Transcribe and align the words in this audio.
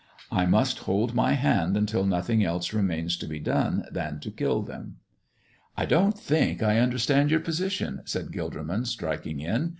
I 0.31 0.47
must 0.47 0.79
hold 0.79 1.13
my 1.13 1.33
hand 1.33 1.77
until 1.77 2.03
nothing 2.07 2.43
else 2.43 2.73
remains 2.73 3.15
to 3.17 3.27
be 3.27 3.37
done 3.39 3.83
than 3.91 4.19
to 4.21 4.31
kill 4.31 4.63
them." 4.63 4.95
"I 5.77 5.85
don't 5.85 6.17
think 6.17 6.63
I 6.63 6.79
understand 6.79 7.29
your 7.29 7.39
position," 7.41 8.01
said 8.05 8.31
Gilderman, 8.31 8.87
striking 8.87 9.41
in. 9.41 9.69